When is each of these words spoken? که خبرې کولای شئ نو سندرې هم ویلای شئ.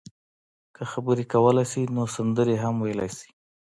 که 0.75 0.83
خبرې 0.91 1.23
کولای 1.33 1.65
شئ 1.71 1.83
نو 1.95 2.03
سندرې 2.15 2.55
هم 2.63 2.75
ویلای 2.79 3.09
شئ. 3.17 3.29